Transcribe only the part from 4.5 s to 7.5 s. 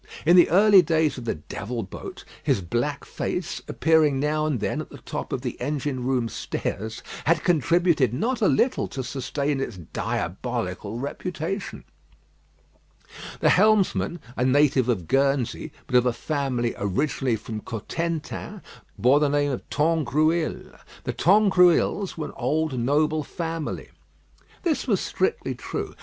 then at the top of the engine room stairs, had